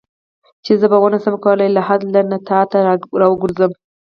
چې 0.65 0.71
زه 0.79 0.85
به 0.91 0.97
ونه 1.01 1.17
شم 1.23 1.35
کولای 1.45 1.69
له 1.71 1.75
لحد 1.77 2.01
نه 2.31 2.37
تا 2.49 2.59
ته 2.71 2.77
راوګرځم. 3.21 3.71